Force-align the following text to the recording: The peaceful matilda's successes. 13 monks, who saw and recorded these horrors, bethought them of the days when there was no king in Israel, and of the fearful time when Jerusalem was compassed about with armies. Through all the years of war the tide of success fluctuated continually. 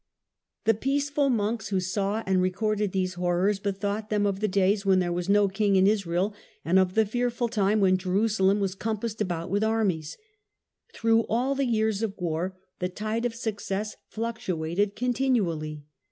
The 0.63 0.73
peaceful 0.73 1.29
matilda's 1.29 1.57
successes. 1.67 1.93
13 1.93 2.01
monks, 2.01 2.23
who 2.23 2.23
saw 2.23 2.23
and 2.25 2.41
recorded 2.41 2.91
these 2.91 3.13
horrors, 3.13 3.59
bethought 3.59 4.09
them 4.09 4.25
of 4.25 4.39
the 4.39 4.47
days 4.47 4.83
when 4.83 4.97
there 4.97 5.13
was 5.13 5.29
no 5.29 5.47
king 5.47 5.75
in 5.75 5.85
Israel, 5.85 6.33
and 6.65 6.79
of 6.79 6.95
the 6.95 7.05
fearful 7.05 7.47
time 7.47 7.79
when 7.79 7.99
Jerusalem 7.99 8.59
was 8.59 8.73
compassed 8.73 9.21
about 9.21 9.51
with 9.51 9.63
armies. 9.63 10.17
Through 10.91 11.25
all 11.29 11.53
the 11.53 11.65
years 11.67 12.01
of 12.01 12.15
war 12.17 12.57
the 12.79 12.89
tide 12.89 13.25
of 13.25 13.35
success 13.35 13.95
fluctuated 14.09 14.95
continually. 14.95 15.85